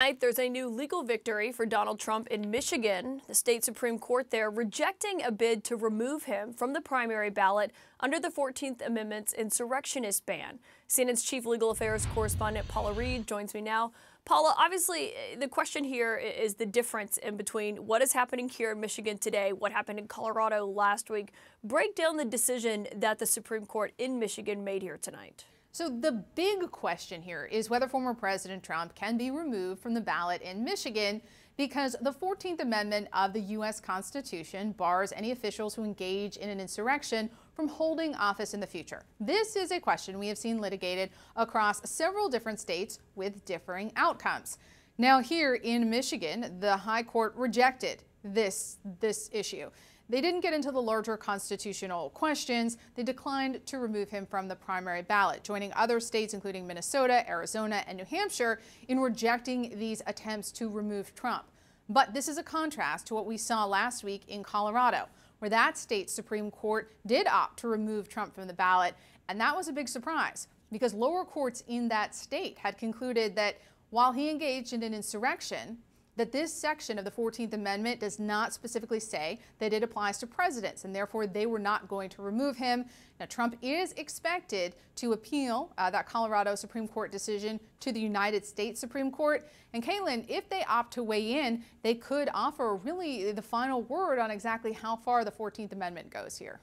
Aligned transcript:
Tonight, 0.00 0.20
there's 0.20 0.38
a 0.38 0.48
new 0.48 0.68
legal 0.68 1.02
victory 1.02 1.50
for 1.50 1.66
Donald 1.66 1.98
Trump 1.98 2.28
in 2.28 2.52
Michigan. 2.52 3.20
The 3.26 3.34
state 3.34 3.64
Supreme 3.64 3.98
Court 3.98 4.30
there 4.30 4.48
rejecting 4.48 5.24
a 5.24 5.32
bid 5.32 5.64
to 5.64 5.74
remove 5.74 6.22
him 6.22 6.52
from 6.52 6.72
the 6.72 6.80
primary 6.80 7.30
ballot 7.30 7.72
under 7.98 8.20
the 8.20 8.28
14th 8.28 8.80
Amendment's 8.80 9.32
insurrectionist 9.32 10.24
ban. 10.24 10.60
CNN's 10.88 11.24
chief 11.24 11.44
legal 11.44 11.70
affairs 11.70 12.06
correspondent 12.14 12.68
Paula 12.68 12.92
Reid 12.92 13.26
joins 13.26 13.54
me 13.54 13.60
now. 13.60 13.90
Paula, 14.24 14.54
obviously, 14.56 15.14
eh, 15.14 15.36
the 15.36 15.48
question 15.48 15.82
here 15.82 16.16
is 16.16 16.54
the 16.54 16.66
difference 16.66 17.16
in 17.16 17.36
between 17.36 17.78
what 17.78 18.00
is 18.00 18.12
happening 18.12 18.48
here 18.48 18.70
in 18.70 18.80
Michigan 18.80 19.18
today, 19.18 19.52
what 19.52 19.72
happened 19.72 19.98
in 19.98 20.06
Colorado 20.06 20.64
last 20.64 21.10
week. 21.10 21.32
Break 21.64 21.96
down 21.96 22.18
the 22.18 22.24
decision 22.24 22.86
that 22.94 23.18
the 23.18 23.26
Supreme 23.26 23.66
Court 23.66 23.92
in 23.98 24.20
Michigan 24.20 24.62
made 24.62 24.82
here 24.82 24.96
tonight. 24.96 25.44
So 25.78 25.88
the 25.88 26.24
big 26.34 26.72
question 26.72 27.22
here 27.22 27.44
is 27.44 27.70
whether 27.70 27.86
former 27.86 28.12
President 28.12 28.64
Trump 28.64 28.96
can 28.96 29.16
be 29.16 29.30
removed 29.30 29.80
from 29.80 29.94
the 29.94 30.00
ballot 30.00 30.42
in 30.42 30.64
Michigan 30.64 31.22
because 31.56 31.94
the 32.00 32.10
14th 32.10 32.58
Amendment 32.58 33.06
of 33.12 33.32
the 33.32 33.42
U.S. 33.42 33.78
Constitution 33.78 34.72
bars 34.72 35.12
any 35.14 35.30
officials 35.30 35.76
who 35.76 35.84
engage 35.84 36.36
in 36.36 36.48
an 36.48 36.58
insurrection 36.58 37.30
from 37.54 37.68
holding 37.68 38.12
office 38.16 38.54
in 38.54 38.58
the 38.58 38.66
future. 38.66 39.04
This 39.20 39.54
is 39.54 39.70
a 39.70 39.78
question 39.78 40.18
we 40.18 40.26
have 40.26 40.36
seen 40.36 40.60
litigated 40.60 41.10
across 41.36 41.88
several 41.88 42.28
different 42.28 42.58
states 42.58 42.98
with 43.14 43.44
differing 43.44 43.92
outcomes. 43.94 44.58
Now 44.98 45.20
here 45.20 45.54
in 45.54 45.88
Michigan, 45.88 46.56
the 46.58 46.76
High 46.76 47.04
Court 47.04 47.36
rejected 47.36 48.02
this, 48.24 48.78
this 48.98 49.30
issue. 49.32 49.70
They 50.10 50.22
didn't 50.22 50.40
get 50.40 50.54
into 50.54 50.70
the 50.70 50.80
larger 50.80 51.18
constitutional 51.18 52.10
questions. 52.10 52.78
They 52.94 53.02
declined 53.02 53.64
to 53.66 53.78
remove 53.78 54.08
him 54.08 54.24
from 54.24 54.48
the 54.48 54.56
primary 54.56 55.02
ballot, 55.02 55.44
joining 55.44 55.72
other 55.74 56.00
states, 56.00 56.32
including 56.32 56.66
Minnesota, 56.66 57.28
Arizona, 57.28 57.84
and 57.86 57.98
New 57.98 58.06
Hampshire, 58.06 58.60
in 58.88 59.00
rejecting 59.00 59.78
these 59.78 60.00
attempts 60.06 60.50
to 60.52 60.70
remove 60.70 61.14
Trump. 61.14 61.44
But 61.90 62.14
this 62.14 62.28
is 62.28 62.38
a 62.38 62.42
contrast 62.42 63.06
to 63.08 63.14
what 63.14 63.26
we 63.26 63.36
saw 63.36 63.66
last 63.66 64.02
week 64.02 64.22
in 64.28 64.42
Colorado, 64.42 65.08
where 65.40 65.50
that 65.50 65.76
state's 65.76 66.12
Supreme 66.12 66.50
Court 66.50 66.90
did 67.06 67.26
opt 67.26 67.58
to 67.60 67.68
remove 67.68 68.08
Trump 68.08 68.34
from 68.34 68.46
the 68.46 68.54
ballot. 68.54 68.94
And 69.28 69.38
that 69.40 69.54
was 69.54 69.68
a 69.68 69.72
big 69.72 69.88
surprise 69.88 70.48
because 70.72 70.94
lower 70.94 71.24
courts 71.24 71.64
in 71.68 71.88
that 71.88 72.14
state 72.14 72.58
had 72.58 72.78
concluded 72.78 73.36
that 73.36 73.56
while 73.90 74.12
he 74.12 74.30
engaged 74.30 74.72
in 74.72 74.82
an 74.82 74.94
insurrection, 74.94 75.78
that 76.18 76.32
this 76.32 76.52
section 76.52 76.98
of 76.98 77.04
the 77.04 77.10
14th 77.10 77.54
Amendment 77.54 78.00
does 78.00 78.18
not 78.18 78.52
specifically 78.52 78.98
say 78.98 79.38
that 79.60 79.72
it 79.72 79.84
applies 79.84 80.18
to 80.18 80.26
presidents, 80.26 80.84
and 80.84 80.94
therefore 80.94 81.26
they 81.26 81.46
were 81.46 81.60
not 81.60 81.88
going 81.88 82.10
to 82.10 82.22
remove 82.22 82.56
him. 82.56 82.84
Now, 83.20 83.26
Trump 83.26 83.56
is 83.62 83.92
expected 83.92 84.74
to 84.96 85.12
appeal 85.12 85.72
uh, 85.78 85.90
that 85.90 86.06
Colorado 86.06 86.56
Supreme 86.56 86.88
Court 86.88 87.12
decision 87.12 87.60
to 87.80 87.92
the 87.92 88.00
United 88.00 88.44
States 88.44 88.80
Supreme 88.80 89.12
Court. 89.12 89.48
And 89.72 89.82
Kaitlan, 89.82 90.26
if 90.28 90.48
they 90.48 90.64
opt 90.64 90.92
to 90.94 91.04
weigh 91.04 91.38
in, 91.46 91.64
they 91.82 91.94
could 91.94 92.28
offer 92.34 92.76
really 92.76 93.30
the 93.30 93.42
final 93.42 93.82
word 93.82 94.18
on 94.18 94.30
exactly 94.30 94.72
how 94.72 94.96
far 94.96 95.24
the 95.24 95.30
14th 95.30 95.72
Amendment 95.72 96.10
goes 96.10 96.36
here. 96.36 96.60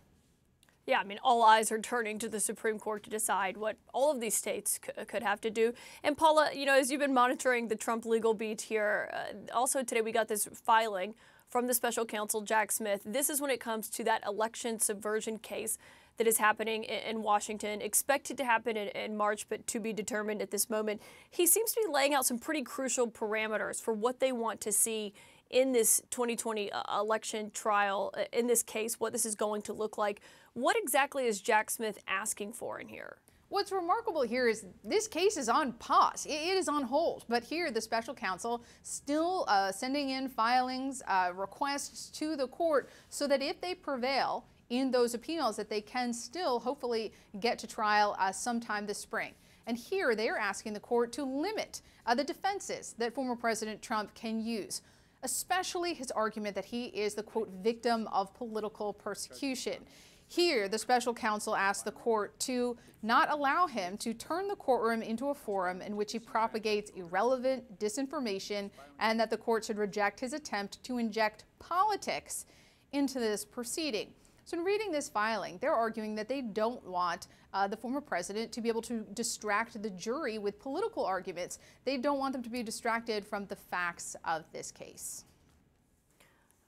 Yeah, 0.85 0.99
I 0.99 1.03
mean, 1.03 1.17
all 1.23 1.43
eyes 1.43 1.71
are 1.71 1.79
turning 1.79 2.19
to 2.19 2.29
the 2.29 2.39
Supreme 2.39 2.77
Court 2.77 3.03
to 3.03 3.09
decide 3.09 3.57
what 3.57 3.77
all 3.91 4.11
of 4.11 4.19
these 4.19 4.35
states 4.35 4.79
could 5.07 5.23
have 5.23 5.41
to 5.41 5.49
do. 5.49 5.73
And 6.03 6.15
Paula, 6.15 6.51
you 6.53 6.65
know, 6.65 6.75
as 6.75 6.91
you've 6.91 7.01
been 7.01 7.13
monitoring 7.13 7.69
the 7.69 7.75
Trump 7.75 8.05
legal 8.05 8.35
beat 8.35 8.61
here, 8.61 9.09
uh, 9.11 9.55
also 9.55 9.81
today 9.81 10.01
we 10.01 10.11
got 10.11 10.27
this 10.27 10.47
filing 10.53 11.15
from 11.49 11.65
the 11.65 11.73
special 11.73 12.05
counsel 12.05 12.41
Jack 12.41 12.71
Smith. 12.71 13.01
This 13.03 13.31
is 13.31 13.41
when 13.41 13.49
it 13.49 13.59
comes 13.59 13.89
to 13.91 14.03
that 14.03 14.23
election 14.27 14.79
subversion 14.79 15.39
case 15.39 15.79
that 16.17 16.27
is 16.27 16.37
happening 16.37 16.83
in 16.83 17.23
Washington, 17.23 17.81
expected 17.81 18.37
to 18.37 18.45
happen 18.45 18.77
in, 18.77 18.87
in, 18.89 19.17
March, 19.17 19.47
but 19.49 19.65
to 19.67 19.79
be 19.79 19.91
determined 19.91 20.41
at 20.41 20.51
this 20.51 20.69
moment. 20.69 21.01
He 21.29 21.45
seems 21.45 21.73
to 21.73 21.81
be 21.85 21.91
laying 21.91 22.13
out 22.13 22.25
some 22.25 22.39
pretty 22.39 22.61
crucial 22.61 23.09
parameters 23.09 23.81
for 23.81 23.93
what 23.93 24.19
they 24.19 24.31
want 24.31 24.61
to 24.61 24.71
see 24.71 25.13
in 25.49 25.71
this 25.71 26.01
2020 26.09 26.71
uh, 26.71 26.99
election 26.99 27.51
trial, 27.51 28.13
uh, 28.17 28.23
in 28.33 28.47
this 28.47 28.63
case, 28.63 28.99
what 28.99 29.13
this 29.13 29.25
is 29.25 29.35
going 29.35 29.61
to 29.63 29.73
look 29.73 29.97
like. 29.97 30.21
What 30.53 30.77
exactly 30.77 31.25
is 31.25 31.41
Jack 31.41 31.69
Smith 31.69 31.99
asking 32.07 32.53
for 32.53 32.79
in 32.79 32.87
here? 32.87 33.17
What's 33.49 33.71
remarkable 33.71 34.23
here 34.23 34.47
is 34.47 34.65
this 34.83 35.07
case 35.07 35.37
is 35.37 35.49
on 35.49 35.73
pause. 35.73 36.25
It 36.27 36.57
is 36.57 36.67
on 36.67 36.83
hold. 36.83 37.25
But 37.29 37.43
here, 37.43 37.69
the 37.69 37.79
special 37.79 38.13
counsel 38.13 38.63
still 38.81 39.45
uh, 39.47 39.71
sending 39.71 40.09
in 40.09 40.27
filings, 40.29 41.03
uh, 41.07 41.31
requests 41.35 42.09
to 42.19 42.35
the 42.35 42.47
court 42.47 42.89
so 43.09 43.27
that 43.27 43.41
if 43.41 43.61
they 43.61 43.75
prevail 43.75 44.45
in 44.69 44.89
those 44.89 45.13
appeals, 45.13 45.55
that 45.57 45.69
they 45.69 45.81
can 45.81 46.11
still 46.11 46.59
hopefully 46.59 47.13
get 47.39 47.59
to 47.59 47.67
trial 47.67 48.15
uh, 48.19 48.31
sometime 48.31 48.87
this 48.87 48.97
spring. 48.97 49.33
And 49.67 49.77
here 49.77 50.15
they 50.15 50.27
are 50.29 50.37
asking 50.37 50.73
the 50.73 50.79
court 50.79 51.11
to 51.13 51.23
limit 51.23 51.81
uh, 52.05 52.15
the 52.15 52.23
defenses 52.23 52.95
that 52.97 53.13
former 53.13 53.35
President 53.35 53.81
Trump 53.81 54.13
can 54.15 54.43
use 54.43 54.81
especially 55.25 55.95
his 55.95 56.11
argument 56.11 56.53
that 56.55 56.65
he 56.65 56.85
is 56.85 57.15
the 57.15 57.23
quote 57.23 57.49
victim 57.61 58.07
of 58.13 58.33
political 58.35 58.93
persecution. 58.93 59.83
Here, 60.27 60.69
the 60.69 60.77
special 60.77 61.13
counsel 61.13 61.55
asked 61.55 61.83
the 61.83 61.91
court 61.91 62.39
to 62.41 62.77
not 63.01 63.31
allow 63.31 63.67
him 63.67 63.97
to 63.97 64.13
turn 64.13 64.47
the 64.47 64.55
courtroom 64.55 65.01
into 65.01 65.29
a 65.29 65.33
forum 65.33 65.81
in 65.81 65.95
which 65.95 66.11
he 66.11 66.19
propagates 66.19 66.91
irrelevant 66.91 67.79
disinformation 67.79 68.69
and 68.99 69.19
that 69.19 69.29
the 69.31 69.37
court 69.37 69.65
should 69.65 69.77
reject 69.77 70.19
his 70.19 70.33
attempt 70.33 70.81
to 70.83 70.99
inject 70.99 71.45
politics 71.59 72.45
into 72.91 73.19
this 73.19 73.43
proceeding. 73.43 74.13
So 74.45 74.59
in 74.59 74.63
reading 74.63 74.91
this 74.91 75.09
filing, 75.09 75.57
they're 75.59 75.73
arguing 75.73 76.13
that 76.15 76.27
they 76.27 76.41
don't 76.41 76.85
want 76.85 77.25
uh, 77.51 77.67
the 77.67 77.75
former 77.75 77.99
president 77.99 78.51
to 78.51 78.61
be 78.61 78.69
able 78.69 78.83
to 78.83 79.01
distract 79.15 79.81
the 79.81 79.89
jury 79.89 80.37
with 80.37 80.59
political 80.59 81.03
arguments. 81.03 81.57
They 81.83 81.97
don't 81.97 82.19
want 82.19 82.33
them 82.33 82.43
to 82.43 82.49
be 82.49 82.61
distracted 82.61 83.25
from 83.25 83.47
the 83.47 83.55
facts 83.55 84.15
of 84.23 84.43
this 84.53 84.71
case. 84.71 85.25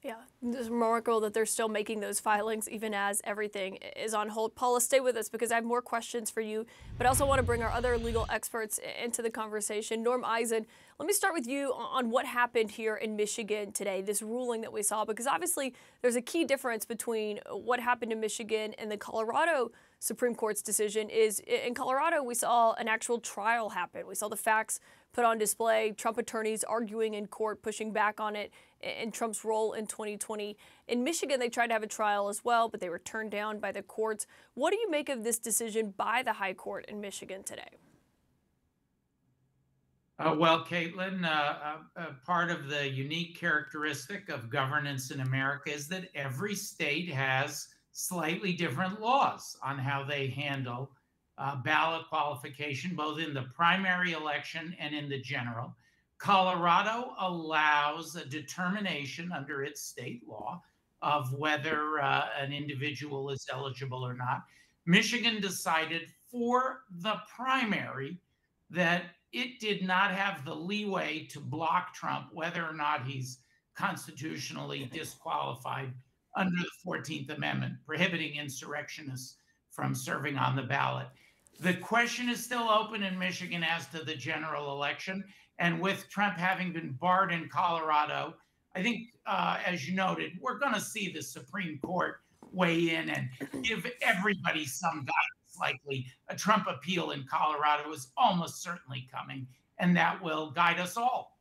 Yeah, 0.08 0.16
it's 0.42 0.70
remarkable 0.70 1.20
that 1.20 1.34
they're 1.34 1.46
still 1.46 1.68
making 1.68 2.00
those 2.00 2.18
filings 2.18 2.70
even 2.70 2.94
as 2.94 3.22
everything 3.26 3.76
is 3.98 4.14
on 4.14 4.30
hold. 4.30 4.56
Paula, 4.56 4.80
stay 4.80 5.02
with 5.02 5.18
us 5.18 5.28
because 5.28 5.52
I 5.52 5.56
have 5.56 5.66
more 5.66 5.82
questions 5.82 6.32
for 6.32 6.40
you, 6.40 6.66
but 6.98 7.06
I 7.06 7.10
also 7.10 7.26
want 7.26 7.40
to 7.40 7.44
bring 7.44 7.62
our 7.62 7.70
other 7.70 7.98
legal 7.98 8.26
experts 8.30 8.80
into 9.04 9.22
the 9.22 9.30
conversation. 9.30 10.02
Norm 10.02 10.24
Eisen, 10.24 10.66
let 10.98 11.08
me 11.08 11.12
start 11.12 11.34
with 11.34 11.46
you 11.46 11.74
on 11.74 12.10
what 12.10 12.26
happened 12.26 12.72
here 12.72 12.96
in 12.96 13.18
Michigan 13.18 13.74
today, 13.74 14.02
this 14.02 14.22
ruling 14.22 14.62
that 14.62 14.72
we 14.72 14.82
saw, 14.82 15.04
because 15.04 15.28
obviously 15.28 15.74
there's 16.02 16.16
a 16.16 16.22
key 16.22 16.46
difference 16.46 16.86
between 16.86 17.42
what 17.52 17.82
happened 17.82 18.14
in 18.14 18.22
Michigan 18.22 18.76
and 18.78 18.90
the 18.90 18.98
Colorado 18.98 19.72
Supreme 20.00 20.36
Court's 20.36 20.62
decision 20.62 21.10
is 21.10 21.40
in 21.40 21.74
Colorado, 21.74 22.22
we 22.22 22.36
saw 22.36 22.74
an 22.74 22.88
actual 22.88 23.20
trial 23.20 23.70
happen. 23.70 24.06
We 24.08 24.16
saw 24.16 24.28
the 24.28 24.38
facts 24.38 24.80
put 25.14 25.26
on 25.26 25.38
display, 25.38 25.94
Trump 25.98 26.18
attorneys 26.18 26.64
arguing 26.64 27.14
in 27.14 27.28
court, 27.28 27.62
pushing 27.62 27.92
back 27.92 28.20
on 28.20 28.36
it 28.36 28.52
and 28.82 29.14
Trump's 29.14 29.44
role 29.44 29.74
in 29.74 29.88
2020. 29.88 30.56
In 30.88 31.04
Michigan, 31.04 31.40
they 31.40 31.50
tried 31.50 31.68
to 31.68 31.74
have 31.74 31.84
a 31.84 31.88
trial 31.88 32.30
as 32.30 32.44
well, 32.44 32.70
but 32.70 32.80
they 32.80 32.90
were 32.90 33.00
turned 33.00 33.32
down 33.32 33.60
by 33.60 33.72
the 33.72 33.82
courts. 33.82 34.28
What 34.54 34.72
do 34.72 34.78
you 34.78 34.90
make 34.90 35.10
of 35.10 35.24
this 35.24 35.40
decision 35.40 35.94
by 35.98 36.24
the 36.24 36.34
High 36.34 36.54
Court 36.54 36.86
in 36.88 37.02
Michigan 37.02 37.44
today? 37.44 37.78
Uh, 40.20 40.36
well, 40.38 40.66
Kaitlan, 40.66 41.24
uh, 41.24 41.28
uh, 41.28 41.78
uh 41.96 42.06
part 42.26 42.50
of 42.50 42.68
the 42.68 42.90
unique 42.90 43.40
characteristic 43.40 44.30
of 44.30 44.50
governance 44.50 45.12
in 45.12 45.20
America 45.20 45.72
is 45.72 45.88
that 45.90 46.10
every 46.16 46.56
state 46.56 47.10
has 47.10 47.68
slightly 47.92 48.54
different 48.54 49.00
laws 49.00 49.58
on 49.64 49.78
how 49.78 50.04
they 50.04 50.28
handle 50.28 50.92
uh, 51.38 51.56
ballot 51.58 52.08
qualification, 52.10 52.96
both 52.96 53.20
in 53.20 53.34
the 53.34 53.46
primary 53.56 54.14
election 54.14 54.76
and 54.80 54.96
in 54.96 55.10
the 55.10 55.22
general. 55.22 55.76
Colorado 56.18 57.14
allows 57.20 58.16
a 58.16 58.26
determination 58.26 59.32
under 59.32 59.64
its 59.64 59.82
state 59.82 60.22
law 60.28 60.62
of 61.02 61.32
whether 61.34 62.02
uh, 62.02 62.26
an 62.40 62.52
individual 62.52 63.30
is 63.30 63.46
eligible 63.52 64.04
or 64.04 64.16
not. 64.16 64.44
Michigan 64.88 65.40
decided 65.40 66.10
for 66.32 66.82
the 67.02 67.16
primary 67.36 68.20
that 68.70 69.04
it 69.32 69.60
did 69.60 69.86
not 69.86 70.12
have 70.12 70.44
the 70.44 70.56
leeway 70.56 71.28
to 71.30 71.40
block 71.40 71.94
Trump, 71.94 72.28
whether 72.32 72.66
or 72.66 72.74
not 72.74 73.06
he's 73.06 73.40
constitutionally 73.76 74.90
disqualified 74.92 75.94
under 76.36 76.56
the 76.56 76.90
14th 76.90 77.36
Amendment, 77.36 77.76
prohibiting 77.86 78.36
insurrectionists 78.36 79.38
from 79.72 79.94
serving 79.94 80.38
on 80.38 80.56
the 80.56 80.64
ballot. 80.64 81.08
The 81.60 81.74
question 81.74 82.30
is 82.30 82.44
still 82.44 82.70
open 82.70 83.02
in 83.02 83.18
Michigan 83.18 83.64
as 83.64 83.88
to 83.88 84.04
the 84.04 84.16
general 84.16 84.72
election. 84.72 85.24
And 85.60 85.82
with 85.82 86.08
Trump 86.10 86.38
having 86.38 86.72
been 86.72 86.92
barred 86.92 87.32
in 87.32 87.50
Colorado, 87.50 88.36
I 88.76 88.84
think, 88.84 89.08
uh, 89.26 89.58
as 89.66 89.90
you 89.90 89.96
noted, 89.96 90.34
we're 90.40 90.60
going 90.60 90.76
to 90.76 90.82
see 90.82 91.12
the 91.12 91.22
Supreme 91.22 91.80
Court 91.80 92.18
weigh 92.52 92.96
in 92.96 93.10
and 93.10 93.30
give 93.64 93.88
everybody 94.02 94.66
some 94.66 94.98
guidance. 94.98 95.58
Likely, 95.60 96.06
a 96.28 96.36
Trump 96.36 96.68
appeal 96.68 97.10
in 97.12 97.26
Colorado 97.28 97.92
is 97.92 98.12
almost 98.16 98.62
certainly 98.62 99.10
coming, 99.12 99.48
and 99.80 99.98
that 99.98 100.22
will 100.22 100.52
guide 100.52 100.80
us 100.80 100.96
all. 100.96 101.37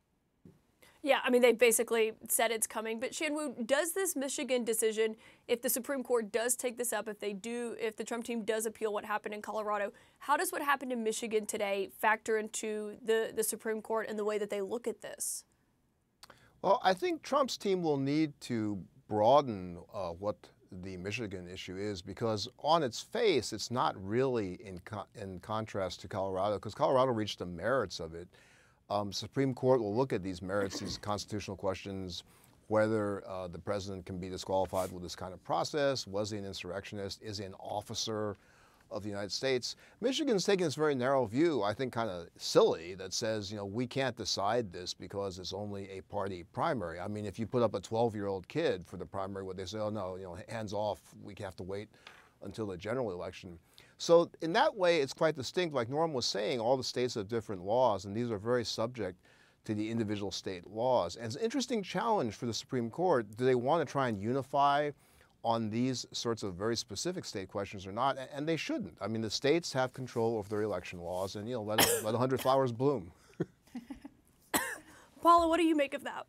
Yeah, 1.07 1.19
I 1.23 1.29
mean, 1.29 1.41
they 1.41 1.53
basically 1.53 2.11
said 2.27 2.51
it's 2.51 2.67
coming. 2.67 2.99
But 2.99 3.15
Shan-Wu, 3.15 3.63
does 3.65 3.93
this 3.93 4.13
Michigan 4.17 4.65
decision, 4.65 5.15
if 5.47 5.61
the 5.61 5.69
Supreme 5.69 6.03
Court 6.03 6.33
does 6.33 6.57
take 6.57 6.77
this 6.77 6.91
up, 6.91 7.07
if 7.07 7.21
they 7.21 7.31
do, 7.31 7.77
if 7.79 7.95
the 7.95 8.03
Trump 8.03 8.25
team 8.25 8.43
does 8.43 8.65
appeal 8.65 8.91
what 8.91 9.05
happened 9.05 9.33
in 9.33 9.41
Colorado, 9.41 9.93
how 10.19 10.35
does 10.35 10.51
what 10.51 10.61
happened 10.61 10.91
in 10.91 11.05
Michigan 11.05 11.45
today 11.45 11.87
factor 11.97 12.37
into 12.37 12.97
the, 13.05 13.31
the 13.33 13.41
Supreme 13.41 13.81
Court 13.81 14.07
and 14.09 14.19
the 14.19 14.25
way 14.25 14.37
that 14.37 14.49
they 14.49 14.59
look 14.59 14.85
at 14.85 15.01
this? 15.01 15.45
Well, 16.61 16.81
I 16.83 16.93
think 16.93 17.23
Trump's 17.23 17.55
team 17.55 17.81
will 17.81 17.95
need 17.95 18.33
to 18.41 18.77
broaden 19.07 19.77
uh, 19.93 20.09
what 20.09 20.35
the 20.83 20.97
Michigan 20.97 21.47
issue 21.47 21.77
is 21.77 22.01
because 22.01 22.49
on 22.59 22.83
its 22.83 22.99
face, 22.99 23.53
it's 23.53 23.71
not 23.71 23.95
really 24.05 24.55
in, 24.55 24.79
co 24.79 25.05
in 25.15 25.39
contrast 25.39 26.01
to 26.01 26.09
Colorado 26.09 26.55
because 26.55 26.75
Colorado 26.75 27.13
reached 27.13 27.39
the 27.39 27.45
merits 27.45 28.01
of 28.01 28.13
it. 28.13 28.27
Um, 28.89 29.11
Supreme 29.11 29.53
Court 29.53 29.81
will 29.81 29.95
look 29.95 30.13
at 30.13 30.23
these 30.23 30.41
merits, 30.41 30.79
these 30.79 30.97
constitutional 30.97 31.57
questions, 31.57 32.23
whether 32.67 33.23
uh, 33.27 33.47
the 33.47 33.59
president 33.59 34.05
can 34.05 34.17
be 34.17 34.29
disqualified 34.29 34.91
with 34.91 35.03
this 35.03 35.15
kind 35.15 35.33
of 35.33 35.43
process. 35.43 36.07
Was 36.07 36.31
he 36.31 36.37
an 36.37 36.45
insurrectionist? 36.45 37.21
Is 37.21 37.37
he 37.37 37.45
an 37.45 37.53
officer 37.59 38.37
of 38.89 39.03
the 39.03 39.09
United 39.09 39.31
States? 39.31 39.75
Michigan's 39.99 40.45
taking 40.45 40.65
this 40.65 40.75
very 40.75 40.95
narrow 40.95 41.25
view, 41.25 41.63
I 41.63 41.73
think 41.73 41.91
kind 41.91 42.09
of 42.09 42.27
silly, 42.37 42.95
that 42.95 43.13
says, 43.13 43.51
you 43.51 43.57
know, 43.57 43.65
we 43.65 43.87
can't 43.87 44.15
decide 44.15 44.71
this 44.71 44.93
because 44.93 45.39
it's 45.39 45.53
only 45.53 45.89
a 45.89 46.01
party 46.03 46.45
primary. 46.53 46.99
I 46.99 47.09
mean, 47.09 47.25
if 47.25 47.37
you 47.37 47.45
put 47.45 47.63
up 47.63 47.75
a 47.75 47.81
12-year-old 47.81 48.47
kid 48.47 48.85
for 48.85 48.95
the 48.95 49.05
primary, 49.05 49.43
would 49.43 49.57
they 49.57 49.65
say, 49.65 49.79
oh, 49.79 49.89
no, 49.89 50.15
you 50.15 50.23
know, 50.23 50.37
hands 50.47 50.73
off, 50.73 51.01
we 51.21 51.35
have 51.39 51.57
to 51.57 51.63
wait 51.63 51.89
until 52.41 52.67
the 52.67 52.77
general 52.77 53.11
election? 53.11 53.59
So 53.97 54.29
in 54.41 54.53
that 54.53 54.75
way, 54.75 55.01
it's 55.01 55.13
quite 55.13 55.35
distinct. 55.35 55.73
Like 55.73 55.89
Norm 55.89 56.13
was 56.13 56.25
saying, 56.25 56.59
all 56.59 56.77
the 56.77 56.83
states 56.83 57.15
have 57.15 57.27
different 57.27 57.63
laws, 57.63 58.05
and 58.05 58.15
these 58.15 58.31
are 58.31 58.37
very 58.37 58.63
subject 58.63 59.19
to 59.65 59.73
the 59.73 59.89
individual 59.89 60.31
state 60.31 60.67
laws. 60.67 61.15
And 61.15 61.25
it's 61.25 61.35
an 61.35 61.41
interesting 61.41 61.83
challenge 61.83 62.35
for 62.35 62.45
the 62.45 62.53
Supreme 62.53 62.89
Court. 62.89 63.25
Do 63.35 63.43
they 63.43 63.55
want 63.55 63.85
to 63.85 63.91
try 63.91 64.07
and 64.07 64.21
unify 64.21 64.91
on 65.43 65.69
these 65.69 66.05
sorts 66.13 66.43
of 66.43 66.53
very 66.53 66.77
specific 66.77 67.25
state 67.25 67.49
questions 67.49 67.87
or 67.87 67.91
not? 67.91 68.17
And 68.33 68.47
they 68.47 68.55
shouldn't. 68.55 68.97
I 69.01 69.07
mean, 69.07 69.21
the 69.21 69.29
states 69.29 69.73
have 69.73 69.93
control 69.93 70.37
over 70.37 70.47
their 70.47 70.61
election 70.61 70.99
laws, 70.99 71.35
and 71.35 71.47
you 71.47 71.55
know, 71.55 71.63
let 71.63 71.79
let 72.03 72.13
a 72.13 72.17
hundred 72.17 72.39
flowers 72.39 72.71
bloom. 72.71 73.11
Paula, 75.21 75.47
what 75.47 75.57
do 75.57 75.63
you 75.63 75.75
make 75.75 75.93
of 75.93 76.03
that? 76.03 76.27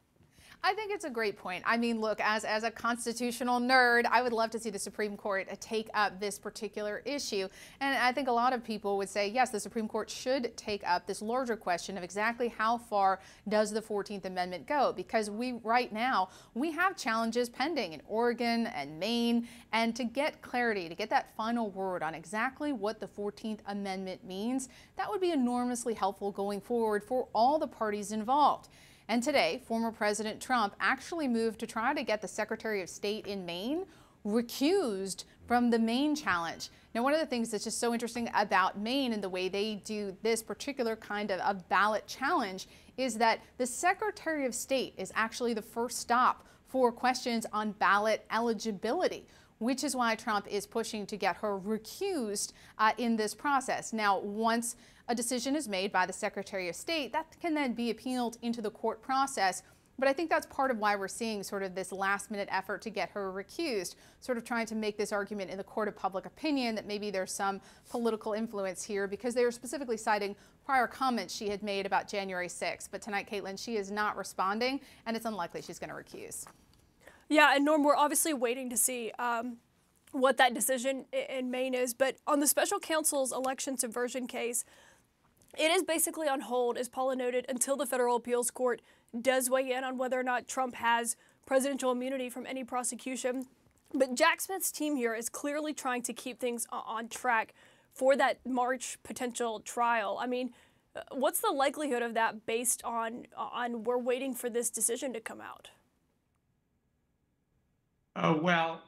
I 0.64 0.74
think 0.74 0.92
it's 0.92 1.04
a 1.04 1.10
great 1.10 1.36
point. 1.36 1.62
I 1.64 1.76
mean, 1.76 2.00
look, 2.00 2.20
as, 2.20 2.44
as 2.44 2.64
a 2.64 2.70
constitutional 2.70 3.60
nerd, 3.60 4.06
I 4.10 4.22
would 4.22 4.32
love 4.32 4.50
to 4.50 4.58
see 4.58 4.70
the 4.70 4.78
Supreme 4.78 5.16
Court 5.16 5.46
uh, 5.50 5.54
take 5.60 5.88
up 5.94 6.18
this 6.18 6.36
particular 6.36 7.00
issue. 7.04 7.48
And 7.80 7.96
I 7.96 8.10
think 8.10 8.26
a 8.26 8.32
lot 8.32 8.52
of 8.52 8.64
people 8.64 8.96
would 8.98 9.08
say, 9.08 9.28
yes, 9.28 9.50
the 9.50 9.60
Supreme 9.60 9.86
Court 9.86 10.10
should 10.10 10.56
take 10.56 10.82
up 10.84 11.06
this 11.06 11.22
larger 11.22 11.56
question 11.56 11.96
of 11.96 12.02
exactly 12.02 12.48
how 12.48 12.76
far 12.76 13.20
does 13.48 13.70
the 13.70 13.80
14th 13.80 14.24
Amendment 14.24 14.66
go? 14.66 14.92
Because 14.92 15.30
we, 15.30 15.52
right 15.62 15.92
now, 15.92 16.28
we 16.54 16.72
have 16.72 16.96
challenges 16.96 17.48
pending 17.48 17.92
in 17.92 18.02
Oregon 18.08 18.66
and 18.66 18.98
Maine. 18.98 19.46
And 19.72 19.94
to 19.94 20.02
get 20.02 20.42
clarity, 20.42 20.88
to 20.88 20.94
get 20.96 21.08
that 21.10 21.36
final 21.36 21.70
word 21.70 22.02
on 22.02 22.16
exactly 22.16 22.72
what 22.72 22.98
the 22.98 23.06
14th 23.06 23.60
Amendment 23.68 24.24
means, 24.24 24.68
that 24.96 25.08
would 25.08 25.20
be 25.20 25.30
enormously 25.30 25.94
helpful 25.94 26.32
going 26.32 26.60
forward 26.60 27.04
for 27.04 27.28
all 27.32 27.60
the 27.60 27.68
parties 27.68 28.10
involved. 28.10 28.68
And 29.10 29.22
today, 29.22 29.62
former 29.66 29.90
President 29.90 30.38
Trump 30.38 30.74
actually 30.80 31.28
moved 31.28 31.60
to 31.60 31.66
try 31.66 31.94
to 31.94 32.02
get 32.02 32.20
the 32.20 32.28
Secretary 32.28 32.82
of 32.82 32.90
State 32.90 33.26
in 33.26 33.46
Maine 33.46 33.86
recused 34.26 35.24
from 35.46 35.70
the 35.70 35.78
Maine 35.78 36.14
challenge. 36.14 36.68
Now, 36.94 37.02
one 37.02 37.14
of 37.14 37.20
the 37.20 37.26
things 37.26 37.50
that's 37.50 37.64
just 37.64 37.80
so 37.80 37.94
interesting 37.94 38.28
about 38.34 38.78
Maine 38.78 39.14
and 39.14 39.24
the 39.24 39.28
way 39.30 39.48
they 39.48 39.76
do 39.76 40.14
this 40.22 40.42
particular 40.42 40.94
kind 40.94 41.30
of, 41.30 41.68
ballot 41.70 42.06
challenge 42.06 42.68
is 42.98 43.16
that 43.16 43.40
the 43.56 43.66
Secretary 43.66 44.44
of 44.44 44.54
State 44.54 44.92
is 44.98 45.10
actually 45.14 45.54
the 45.54 45.62
first 45.62 46.00
stop 46.00 46.46
for 46.66 46.92
questions 46.92 47.46
on 47.50 47.72
ballot 47.72 48.26
eligibility 48.30 49.26
which 49.58 49.84
is 49.84 49.94
why 49.94 50.14
Trump 50.14 50.46
is 50.48 50.66
pushing 50.66 51.06
to 51.06 51.16
get 51.16 51.36
her 51.36 51.58
recused 51.58 52.52
uh, 52.78 52.92
in 52.98 53.16
this 53.16 53.34
process. 53.34 53.92
Now, 53.92 54.18
once 54.18 54.76
a 55.08 55.14
decision 55.14 55.56
is 55.56 55.68
made 55.68 55.90
by 55.90 56.06
the 56.06 56.12
Secretary 56.12 56.68
of 56.68 56.76
State, 56.76 57.12
that 57.12 57.36
can 57.40 57.54
then 57.54 57.72
be 57.72 57.90
appealed 57.90 58.38
into 58.42 58.60
the 58.60 58.70
court 58.70 59.02
process. 59.02 59.62
But 59.98 60.06
I 60.06 60.12
think 60.12 60.30
that's 60.30 60.46
part 60.46 60.70
of 60.70 60.78
why 60.78 60.94
we're 60.94 61.08
seeing 61.08 61.42
sort 61.42 61.64
of 61.64 61.74
this 61.74 61.90
last 61.90 62.30
minute 62.30 62.48
effort 62.52 62.82
to 62.82 62.90
get 62.90 63.10
her 63.10 63.32
recused, 63.32 63.96
sort 64.20 64.38
of 64.38 64.44
trying 64.44 64.66
to 64.66 64.76
make 64.76 64.96
this 64.96 65.10
argument 65.12 65.50
in 65.50 65.58
the 65.58 65.64
court 65.64 65.88
of 65.88 65.96
public 65.96 66.24
opinion 66.24 66.76
that 66.76 66.86
maybe 66.86 67.10
there's 67.10 67.32
some 67.32 67.60
political 67.90 68.32
influence 68.34 68.84
here 68.84 69.08
because 69.08 69.34
they 69.34 69.42
are 69.42 69.50
specifically 69.50 69.96
citing 69.96 70.36
prior 70.64 70.86
comments 70.86 71.34
she 71.34 71.48
had 71.48 71.64
made 71.64 71.84
about 71.84 72.06
January 72.06 72.46
6th. 72.46 72.88
But 72.92 73.02
tonight, 73.02 73.28
Kaitlan, 73.28 73.58
she 73.58 73.76
is 73.76 73.90
not 73.90 74.16
responding, 74.16 74.80
and 75.06 75.16
it's 75.16 75.26
unlikely 75.26 75.62
she's 75.62 75.80
going 75.80 75.90
to 75.90 75.96
recuse. 75.96 76.46
Yeah, 77.28 77.52
and 77.54 77.64
Norm, 77.64 77.84
we're 77.84 77.96
obviously 77.96 78.32
waiting 78.32 78.70
to 78.70 78.76
see 78.76 79.12
um, 79.18 79.58
what 80.12 80.38
that 80.38 80.54
decision 80.54 81.04
in 81.12 81.50
Maine 81.50 81.74
is. 81.74 81.92
But 81.92 82.16
on 82.26 82.40
the 82.40 82.46
special 82.46 82.78
counsel's 82.78 83.32
election 83.32 83.76
subversion 83.76 84.26
case, 84.26 84.64
it 85.56 85.70
is 85.70 85.82
basically 85.82 86.28
on 86.28 86.42
hold, 86.42 86.78
as 86.78 86.88
Paula 86.88 87.16
noted, 87.16 87.44
until 87.48 87.76
the 87.76 87.86
federal 87.86 88.16
appeals 88.16 88.50
court 88.50 88.80
does 89.20 89.50
weigh 89.50 89.72
in 89.72 89.84
on 89.84 89.98
whether 89.98 90.18
or 90.18 90.22
not 90.22 90.48
Trump 90.48 90.76
has 90.76 91.16
presidential 91.46 91.90
immunity 91.90 92.30
from 92.30 92.46
any 92.46 92.64
prosecution. 92.64 93.46
But 93.92 94.14
Jack 94.14 94.40
Smith's 94.40 94.70
team 94.70 94.96
here 94.96 95.14
is 95.14 95.28
clearly 95.28 95.72
trying 95.72 96.02
to 96.02 96.12
keep 96.12 96.38
things 96.38 96.66
on 96.70 97.08
track 97.08 97.54
for 97.92 98.16
that 98.16 98.38
March 98.46 98.98
potential 99.02 99.60
trial. 99.60 100.18
I 100.20 100.26
mean, 100.26 100.52
uh, 100.94 101.00
what's 101.12 101.40
the 101.40 101.50
likelihood 101.50 102.02
of 102.02 102.14
that 102.14 102.46
based 102.46 102.82
on 102.84 103.26
on 103.36 103.84
we're 103.84 103.98
waiting 103.98 104.34
for 104.34 104.50
this 104.50 104.70
decision 104.70 105.12
to 105.14 105.20
come 105.20 105.40
out? 105.40 105.70
Uh, 108.18 108.36
well, 108.42 108.80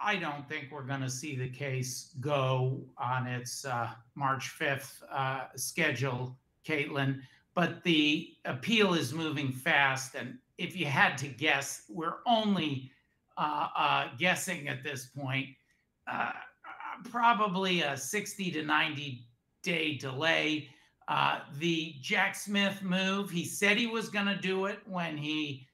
I 0.00 0.14
don't 0.14 0.48
think 0.48 0.68
we're 0.70 0.84
going 0.84 1.00
to 1.00 1.10
see 1.10 1.34
the 1.34 1.48
case 1.48 2.14
go 2.20 2.84
on 2.96 3.26
its 3.26 3.64
uh, 3.64 3.88
March 4.14 4.56
5th 4.60 5.02
uh, 5.10 5.46
schedule, 5.56 6.38
Kaitlan. 6.64 7.20
But 7.54 7.82
the 7.82 8.34
appeal 8.44 8.94
is 8.94 9.12
moving 9.12 9.50
fast. 9.50 10.14
And 10.14 10.38
if 10.56 10.76
you 10.76 10.86
had 10.86 11.18
to 11.18 11.26
guess, 11.26 11.82
we're 11.88 12.18
only 12.26 12.92
uh, 13.36 13.68
uh 13.76 14.08
guessing 14.18 14.68
at 14.68 14.84
this 14.84 15.06
point, 15.06 15.48
uh, 16.06 16.32
probably 17.10 17.82
a 17.82 17.96
60 17.96 18.52
to 18.52 18.62
90 18.62 19.26
day 19.64 19.96
delay. 19.96 20.68
The 21.58 21.96
Jack 22.00 22.36
Smith 22.36 22.82
move, 22.82 23.30
he 23.30 23.44
said 23.44 23.78
he 23.78 23.88
was 23.88 24.10
going 24.10 24.26
to 24.26 24.36
do 24.36 24.66
it 24.66 24.78
when 24.86 25.16
he 25.16 25.66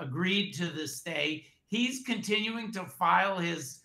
agreed 0.00 0.52
to 0.54 0.66
the 0.66 0.88
stay 0.88 1.46
he's 1.72 2.02
continuing 2.04 2.70
to 2.70 2.84
file 2.84 3.38
his 3.38 3.80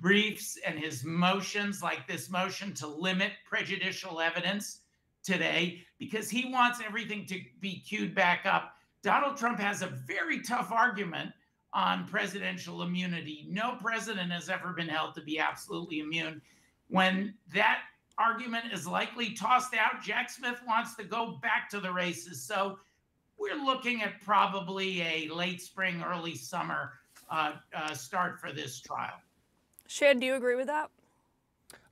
briefs 0.00 0.56
and 0.64 0.78
his 0.78 1.04
motions, 1.04 1.82
like 1.82 2.06
this 2.06 2.30
motion 2.30 2.72
to 2.72 2.86
limit 2.86 3.32
prejudicial 3.44 4.20
evidence 4.20 4.82
today, 5.24 5.80
because 5.98 6.30
he 6.30 6.52
wants 6.52 6.78
everything 6.86 7.26
to 7.26 7.40
be 7.60 7.80
queued 7.80 8.14
back 8.14 8.46
up. 8.46 8.76
Donald 9.02 9.36
Trump 9.36 9.58
has 9.58 9.82
a 9.82 9.88
very 10.06 10.42
tough 10.42 10.70
argument 10.70 11.32
on 11.72 12.06
presidential 12.06 12.82
immunity. 12.82 13.46
No 13.48 13.76
president 13.82 14.30
has 14.30 14.48
ever 14.48 14.72
been 14.72 14.88
held 14.88 15.16
to 15.16 15.20
be 15.20 15.40
absolutely 15.40 15.98
immune. 15.98 16.40
When 16.86 17.34
that 17.52 17.80
argument 18.16 18.66
is 18.72 18.86
likely 18.86 19.32
tossed 19.32 19.74
out, 19.74 20.04
Jack 20.04 20.30
Smith 20.30 20.60
wants 20.68 20.94
to 20.94 21.04
go 21.04 21.40
back 21.42 21.68
to 21.70 21.80
the 21.80 21.92
races. 21.92 22.46
So 22.46 22.78
we're 23.36 23.56
looking 23.56 24.02
at 24.02 24.20
probably 24.22 25.02
a 25.02 25.28
late 25.34 25.60
spring, 25.60 26.00
early 26.06 26.36
summer 26.36 26.92
start 27.94 28.40
for 28.40 28.52
this 28.52 28.80
trial. 28.80 29.20
Shan, 29.86 30.18
do 30.18 30.26
you 30.26 30.34
agree 30.34 30.56
with 30.56 30.66
that? 30.66 30.90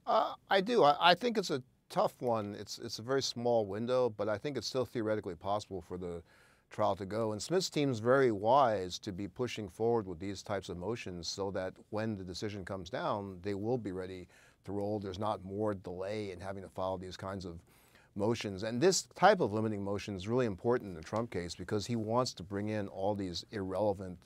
Uh, 0.06 0.34
I 0.50 0.60
do. 0.60 0.82
I, 0.82 0.96
I, 1.10 1.14
think 1.14 1.38
it's 1.38 1.50
a 1.50 1.62
tough 1.88 2.14
one. 2.20 2.56
It's 2.58 2.78
it's 2.78 2.98
a 2.98 3.02
very 3.02 3.22
small 3.22 3.66
window, 3.66 4.10
but 4.16 4.28
I 4.28 4.38
think 4.38 4.56
it's 4.56 4.66
still 4.66 4.84
theoretically 4.84 5.34
possible 5.34 5.80
for 5.80 5.96
the 5.96 6.22
trial 6.70 6.96
to 6.96 7.06
go. 7.06 7.32
And 7.32 7.40
Smith's 7.40 7.70
team 7.70 7.90
is 7.90 8.00
very 8.00 8.32
wise 8.32 8.98
to 9.00 9.12
be 9.12 9.28
pushing 9.28 9.68
forward 9.68 10.06
with 10.06 10.18
these 10.18 10.42
types 10.42 10.68
of 10.68 10.78
motions 10.78 11.28
so 11.28 11.50
that 11.52 11.74
when 11.90 12.16
the 12.16 12.24
decision 12.24 12.64
comes 12.64 12.90
down, 12.90 13.38
they 13.42 13.54
will 13.54 13.78
be 13.78 13.92
ready 13.92 14.26
to 14.64 14.72
roll. 14.72 14.98
There's 14.98 15.18
not 15.18 15.44
more 15.44 15.74
delay 15.74 16.30
in 16.30 16.40
having 16.40 16.62
to 16.62 16.68
file 16.68 16.96
these 16.96 17.16
kinds 17.16 17.44
of 17.44 17.60
motions. 18.16 18.62
And 18.62 18.80
this 18.80 19.06
type 19.14 19.40
of 19.40 19.52
limiting 19.52 19.84
motion 19.84 20.16
is 20.16 20.28
really 20.28 20.46
important 20.46 20.90
in 20.90 20.94
the 20.94 21.02
Trump 21.02 21.30
case 21.30 21.54
because 21.54 21.86
he 21.86 21.96
wants 21.96 22.32
to 22.34 22.42
bring 22.42 22.68
in 22.68 22.88
all 22.88 23.14
these 23.14 23.44
irrelevant 23.52 24.18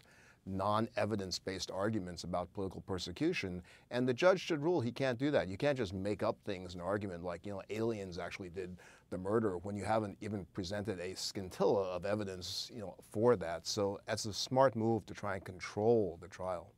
non-evidence-based 0.46 1.70
arguments 1.70 2.24
about 2.24 2.52
political 2.52 2.80
persecution, 2.82 3.62
and 3.90 4.08
the 4.08 4.14
judge 4.14 4.40
should 4.40 4.62
rule 4.62 4.80
he 4.80 4.92
can't 4.92 5.18
do 5.18 5.30
that. 5.30 5.48
You 5.48 5.56
can't 5.56 5.76
just 5.76 5.92
make 5.92 6.22
up 6.22 6.36
things 6.44 6.74
in 6.74 6.80
an 6.80 6.86
argument 6.86 7.24
like, 7.24 7.44
you 7.44 7.52
know, 7.52 7.62
aliens 7.70 8.18
actually 8.18 8.48
did 8.50 8.76
the 9.10 9.18
murder 9.18 9.58
when 9.58 9.76
you 9.76 9.84
haven't 9.84 10.16
even 10.20 10.46
presented 10.52 10.98
a 11.00 11.14
scintilla 11.14 11.88
of 11.90 12.04
evidence, 12.04 12.70
you 12.74 12.80
know, 12.80 12.94
for 13.10 13.36
that. 13.36 13.66
So 13.66 14.00
that's 14.06 14.24
a 14.24 14.32
smart 14.32 14.74
move 14.76 15.06
to 15.06 15.14
try 15.14 15.34
and 15.34 15.44
control 15.44 16.18
the 16.20 16.28
trial. 16.28 16.72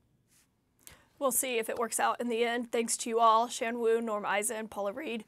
We'll 1.18 1.32
see 1.32 1.58
if 1.58 1.68
it 1.68 1.78
works 1.78 1.98
out 1.98 2.20
in 2.20 2.28
the 2.28 2.44
end. 2.44 2.70
Thanks 2.70 2.96
to 2.98 3.10
you 3.10 3.18
all, 3.18 3.48
Shan 3.48 3.80
Wu, 3.80 4.00
Norm 4.00 4.24
Eisen, 4.24 4.68
Paula 4.68 4.92
Reid. 4.92 5.24